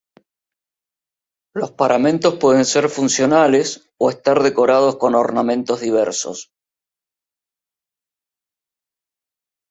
[1.53, 6.51] Los paramentos pueden ser funcionales, o estar decorados con ornamentos diversos.